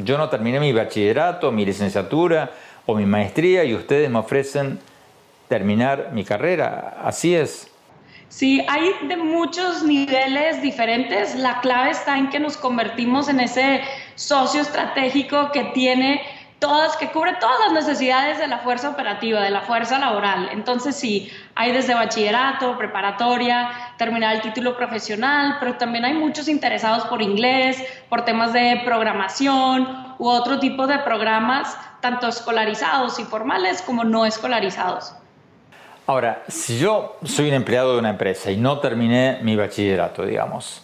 [0.03, 2.51] yo no terminé mi bachillerato, mi licenciatura
[2.85, 4.79] o mi maestría y ustedes me ofrecen
[5.47, 6.97] terminar mi carrera.
[7.03, 7.71] Así es.
[8.31, 11.35] Sí, hay de muchos niveles diferentes.
[11.35, 13.81] La clave está en que nos convertimos en ese
[14.21, 16.21] socio estratégico que tiene
[16.59, 20.49] todas, que cubre todas las necesidades de la fuerza operativa, de la fuerza laboral.
[20.51, 27.05] Entonces, sí, hay desde bachillerato, preparatoria, terminar el título profesional, pero también hay muchos interesados
[27.05, 33.81] por inglés, por temas de programación u otro tipo de programas, tanto escolarizados y formales
[33.81, 35.13] como no escolarizados.
[36.05, 40.83] Ahora, si yo soy un empleado de una empresa y no terminé mi bachillerato, digamos,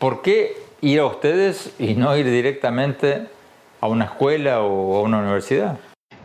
[0.00, 3.28] ¿por qué ir a ustedes y no ir directamente
[3.80, 5.78] a una escuela o a una universidad?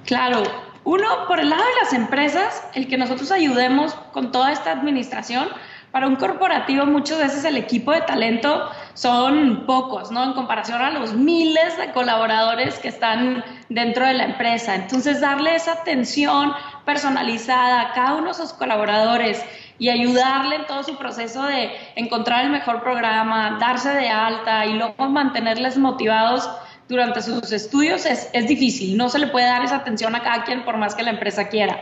[0.05, 0.43] Claro,
[0.83, 5.47] uno, por el lado de las empresas, el que nosotros ayudemos con toda esta administración,
[5.93, 10.23] para un corporativo muchas veces el equipo de talento son pocos, ¿no?
[10.23, 14.73] En comparación a los miles de colaboradores que están dentro de la empresa.
[14.73, 16.51] Entonces, darle esa atención
[16.83, 19.45] personalizada a cada uno de sus colaboradores
[19.83, 24.75] y ayudarle en todo su proceso de encontrar el mejor programa, darse de alta y
[24.75, 26.49] luego mantenerles motivados
[26.87, 28.95] durante sus estudios es, es difícil.
[28.95, 31.49] No se le puede dar esa atención a cada quien por más que la empresa
[31.49, 31.81] quiera.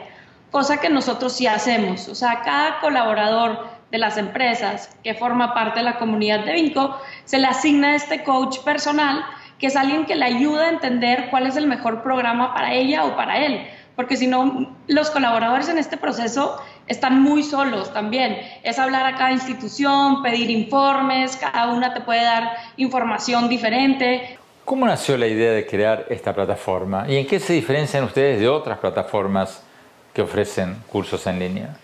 [0.50, 2.08] Cosa que nosotros sí hacemos.
[2.08, 7.00] O sea, cada colaborador de las empresas que forma parte de la comunidad de Vinco,
[7.26, 9.24] se le asigna este coach personal,
[9.60, 13.06] que es alguien que le ayuda a entender cuál es el mejor programa para ella
[13.06, 13.68] o para él.
[13.96, 18.38] Porque si no, los colaboradores en este proceso están muy solos también.
[18.64, 24.38] Es hablar a cada institución, pedir informes, cada una te puede dar información diferente.
[24.66, 28.48] ¿Cómo nació la idea de crear esta plataforma y en qué se diferencian ustedes de
[28.48, 29.64] otras plataformas
[30.14, 31.78] que ofrecen cursos en línea?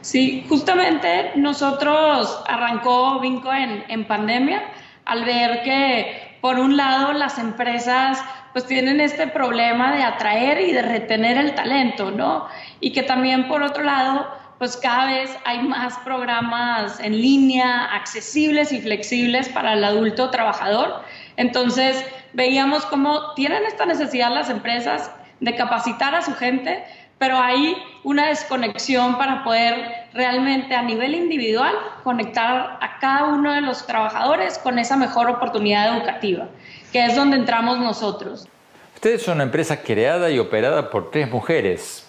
[0.00, 4.62] Sí, justamente nosotros arrancó Vinco en, en pandemia
[5.04, 10.72] al ver que por un lado las empresas pues tienen este problema de atraer y
[10.72, 12.46] de retener el talento, ¿no?
[12.80, 14.26] Y que también por otro lado
[14.60, 21.02] pues cada vez hay más programas en línea accesibles y flexibles para el adulto trabajador.
[21.38, 25.10] Entonces, veíamos cómo tienen esta necesidad las empresas
[25.40, 26.84] de capacitar a su gente,
[27.16, 33.62] pero hay una desconexión para poder realmente a nivel individual conectar a cada uno de
[33.62, 36.48] los trabajadores con esa mejor oportunidad educativa,
[36.92, 38.48] que es donde entramos nosotros.
[38.94, 42.06] Ustedes son una empresa creada y operada por tres mujeres.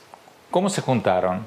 [0.49, 1.45] ¿Cómo se juntaron?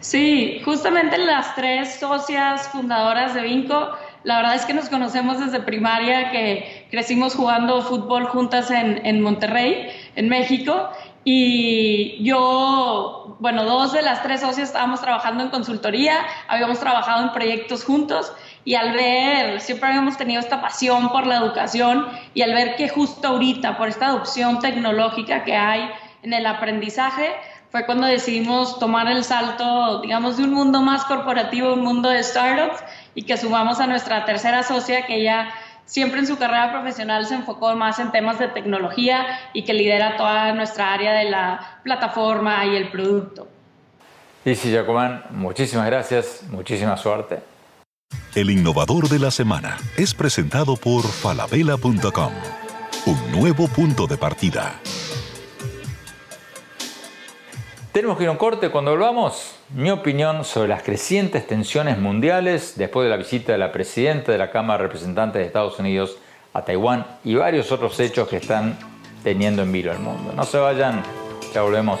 [0.00, 3.92] Sí, justamente las tres socias fundadoras de Vinco
[4.24, 9.20] la verdad es que nos conocemos desde primaria, que crecimos jugando fútbol juntas en, en
[9.20, 10.90] Monterrey, en México.
[11.24, 17.32] Y yo, bueno, dos de las tres socias estábamos trabajando en consultoría, habíamos trabajado en
[17.32, 18.32] proyectos juntos
[18.64, 22.88] y al ver, siempre habíamos tenido esta pasión por la educación y al ver que
[22.88, 25.90] justo ahorita, por esta adopción tecnológica que hay
[26.22, 27.30] en el aprendizaje,
[27.70, 32.22] fue cuando decidimos tomar el salto, digamos, de un mundo más corporativo, un mundo de
[32.22, 35.48] startups y que sumamos a nuestra tercera socia que ella
[35.84, 40.16] siempre en su carrera profesional se enfocó más en temas de tecnología y que lidera
[40.16, 43.48] toda nuestra área de la plataforma y el producto.
[44.44, 47.51] Lizzie Jacobán, muchísimas gracias, muchísima suerte.
[48.34, 52.32] El innovador de la semana es presentado por falabella.com.
[53.04, 54.80] Un nuevo punto de partida.
[57.92, 58.70] Tenemos que ir a un corte.
[58.70, 63.70] Cuando volvamos, mi opinión sobre las crecientes tensiones mundiales después de la visita de la
[63.70, 66.16] presidenta de la Cámara de Representantes de Estados Unidos
[66.54, 68.78] a Taiwán y varios otros hechos que están
[69.22, 70.32] teniendo en vilo el mundo.
[70.34, 71.02] No se vayan,
[71.52, 72.00] ya volvemos.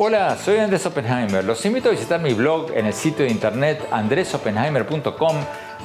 [0.00, 1.44] Hola, soy Andrés Oppenheimer.
[1.44, 5.36] Los invito a visitar mi blog en el sitio de internet andresoppenheimer.com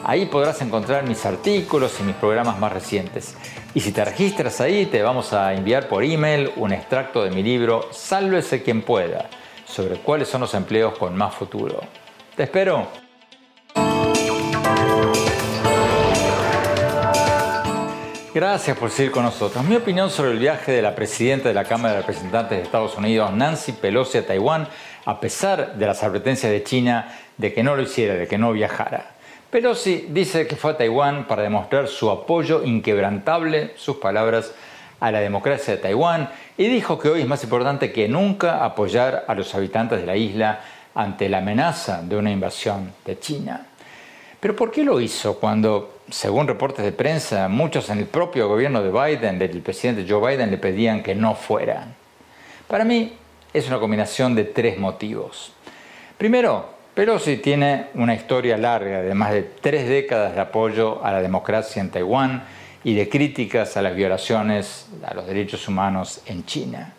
[0.03, 3.35] Ahí podrás encontrar mis artículos y mis programas más recientes.
[3.73, 7.41] Y si te registras ahí, te vamos a enviar por email un extracto de mi
[7.41, 9.31] libro Sálvese quien pueda,
[9.65, 11.79] sobre cuáles son los empleos con más futuro.
[12.35, 13.02] Te espero.
[18.33, 19.63] Gracias por seguir con nosotros.
[19.63, 22.97] Mi opinión sobre el viaje de la presidenta de la Cámara de Representantes de Estados
[22.97, 24.67] Unidos, Nancy Pelosi, a Taiwán,
[25.05, 28.51] a pesar de las advertencias de China de que no lo hiciera, de que no
[28.51, 29.11] viajara.
[29.51, 34.51] Pelosi dice que fue a Taiwán para demostrar su apoyo inquebrantable, sus palabras,
[34.99, 39.25] a la democracia de Taiwán y dijo que hoy es más importante que nunca apoyar
[39.27, 40.61] a los habitantes de la isla
[40.95, 43.67] ante la amenaza de una invasión de China.
[44.39, 48.81] Pero ¿por qué lo hizo cuando, según reportes de prensa, muchos en el propio gobierno
[48.81, 51.87] de Biden, del presidente Joe Biden, le pedían que no fuera?
[52.67, 53.13] Para mí
[53.53, 55.53] es una combinación de tres motivos.
[56.17, 61.21] Primero, Pelosi tiene una historia larga de más de tres décadas de apoyo a la
[61.21, 62.43] democracia en Taiwán
[62.83, 66.93] y de críticas a las violaciones a los derechos humanos en China.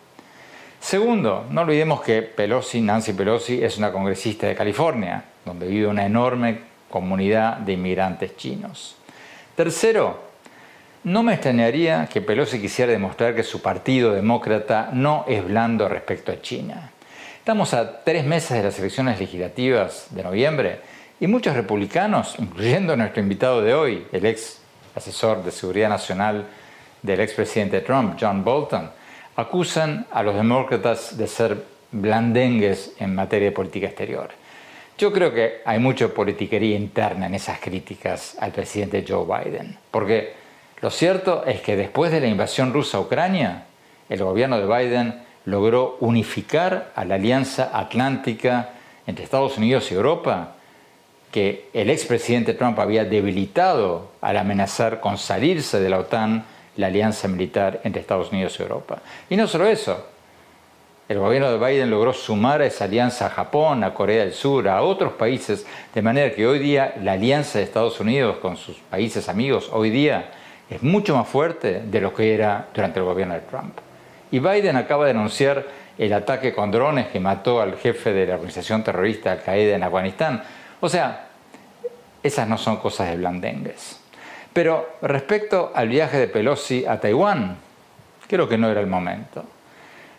[0.79, 6.05] Segundo, no olvidemos que Pelosi, Nancy Pelosi, es una congresista de California, donde vive una
[6.05, 6.59] enorme
[6.89, 8.95] comunidad de inmigrantes chinos.
[9.55, 10.19] Tercero,
[11.03, 16.31] no me extrañaría que Pelosi quisiera demostrar que su partido demócrata no es blando respecto
[16.31, 16.91] a China.
[17.37, 20.79] Estamos a tres meses de las elecciones legislativas de noviembre
[21.19, 24.59] y muchos republicanos, incluyendo nuestro invitado de hoy, el ex
[24.95, 26.47] asesor de seguridad nacional
[27.03, 28.89] del expresidente Trump, John Bolton,
[29.35, 34.31] acusan a los demócratas de ser blandengues en materia de política exterior.
[34.97, 40.33] Yo creo que hay mucha politiquería interna en esas críticas al presidente Joe Biden, porque
[40.81, 43.65] lo cierto es que después de la invasión rusa a Ucrania,
[44.07, 48.69] el gobierno de Biden logró unificar a la alianza atlántica
[49.05, 50.55] entre Estados Unidos y Europa,
[51.29, 56.45] que el expresidente Trump había debilitado al amenazar con salirse de la OTAN
[56.77, 59.01] la alianza militar entre Estados Unidos y Europa.
[59.29, 60.05] Y no solo eso,
[61.07, 64.67] el gobierno de Biden logró sumar a esa alianza a Japón, a Corea del Sur,
[64.67, 68.77] a otros países, de manera que hoy día la alianza de Estados Unidos con sus
[68.77, 70.31] países amigos, hoy día
[70.67, 73.77] es mucho más fuerte de lo que era durante el gobierno de Trump.
[74.31, 75.67] Y Biden acaba de anunciar
[75.99, 80.43] el ataque con drones que mató al jefe de la organización terrorista Al-Qaeda en Afganistán.
[80.81, 81.27] O sea,
[82.23, 84.01] esas no son cosas de blandengues.
[84.53, 87.57] Pero respecto al viaje de Pelosi a Taiwán,
[88.27, 89.43] creo que no era el momento.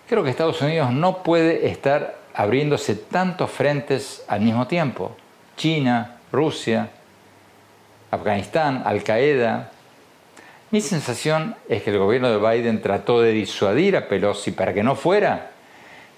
[0.09, 5.17] Creo que Estados Unidos no puede estar abriéndose tantos frentes al mismo tiempo.
[5.57, 6.91] China, Rusia,
[8.13, 9.73] Afganistán, Al-Qaeda,
[10.71, 14.85] mi sensación es que el gobierno de Biden trató de disuadir a Pelosi para que
[14.85, 15.51] no fuera,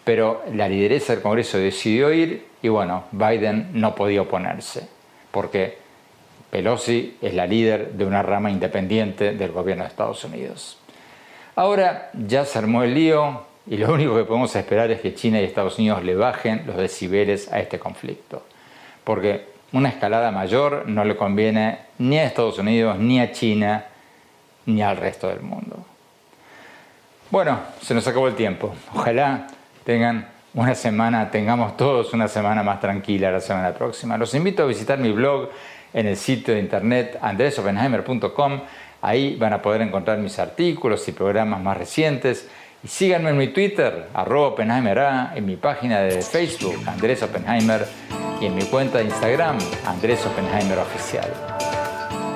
[0.05, 4.87] pero la lideresa del Congreso decidió ir y bueno, Biden no podía oponerse,
[5.31, 5.79] porque
[6.51, 10.79] Pelosi es la líder de una rama independiente del gobierno de Estados Unidos.
[11.57, 15.41] Ahora ya se armó el lío y lo único que podemos esperar es que China
[15.41, 18.43] y Estados Unidos le bajen los decibeles a este conflicto,
[19.05, 23.85] porque una escalada mayor no le conviene ni a Estados Unidos ni a China,
[24.67, 25.85] ni al resto del mundo.
[27.31, 28.75] Bueno, se nos acabó el tiempo.
[28.95, 29.49] Ojalá
[29.85, 34.17] tengan una semana, tengamos todos una semana más tranquila la semana próxima.
[34.17, 35.51] Los invito a visitar mi blog
[35.93, 38.61] en el sitio de internet andresopenheimer.com.
[39.03, 42.49] Ahí van a poder encontrar mis artículos y programas más recientes.
[42.83, 44.99] Y síganme en mi Twitter, arroba Oppenheimer
[45.35, 47.87] en mi página de Facebook, Andrés Oppenheimer,
[48.41, 51.29] y en mi cuenta de Instagram, Andrés Oppenheimer Oficial.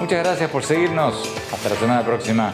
[0.01, 1.14] Muchas gracias por seguirnos.
[1.53, 2.53] Hasta la semana próxima.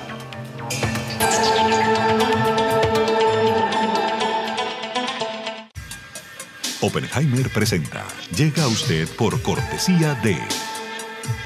[6.82, 8.04] Oppenheimer presenta.
[8.36, 10.36] Llega a usted por cortesía de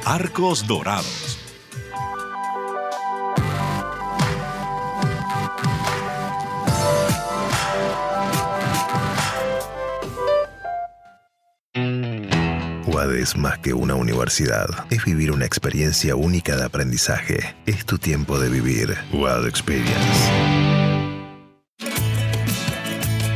[0.04, 1.21] Arcos Dorados.
[13.14, 14.86] Es más que una universidad.
[14.90, 17.54] Es vivir una experiencia única de aprendizaje.
[17.66, 18.96] Es tu tiempo de vivir.
[19.12, 19.92] UAD Experience.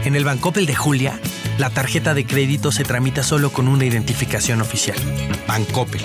[0.04, 1.20] En el Bancopel de Julia,
[1.58, 4.96] la tarjeta de crédito se tramita solo con una identificación oficial.
[5.48, 6.02] Bancopel.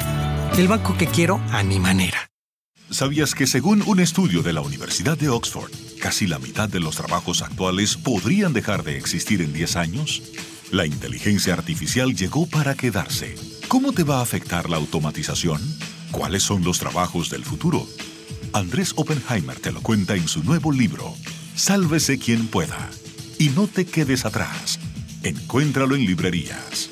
[0.57, 2.31] El banco que quiero a mi manera.
[2.89, 6.97] ¿Sabías que según un estudio de la Universidad de Oxford, casi la mitad de los
[6.97, 10.23] trabajos actuales podrían dejar de existir en 10 años?
[10.71, 13.35] La inteligencia artificial llegó para quedarse.
[13.71, 15.61] ¿Cómo te va a afectar la automatización?
[16.11, 17.87] ¿Cuáles son los trabajos del futuro?
[18.51, 21.15] Andrés Oppenheimer te lo cuenta en su nuevo libro,
[21.55, 22.89] Sálvese quien pueda.
[23.39, 24.77] Y no te quedes atrás.
[25.23, 26.90] Encuéntralo en librerías.